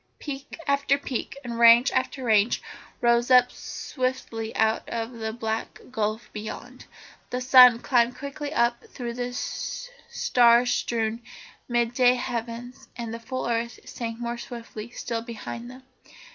[0.17, 2.59] Peak after peak and range after range
[3.01, 6.87] rose up swiftly out of the black gulf beyond.
[7.29, 11.21] The sun climbed quickly up through the star strewn,
[11.67, 15.83] mid day heavens, and the full earth sank more swiftly still behind them.